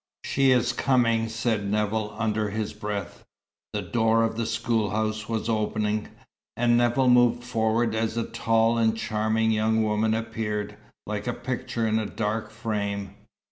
[0.25, 3.23] "She is coming!" said Nevill, under his breath.
[3.73, 6.07] The door of the schoolhouse was opening,
[6.57, 10.75] and Nevill moved forward as a tall and charming young woman appeared,
[11.05, 13.13] like a picture in a dark frame.